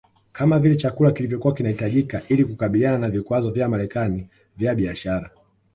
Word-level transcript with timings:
kama 0.31 0.59
vile 0.59 0.75
chakula 0.75 1.11
kilichokua 1.11 1.53
kinahitajika 1.53 2.21
ili 2.29 2.45
kukabiliana 2.45 2.97
na 2.97 3.09
vikwazo 3.09 3.51
vya 3.51 3.69
Marekani 3.69 4.27
vya 4.57 4.75
biashara 4.75 5.31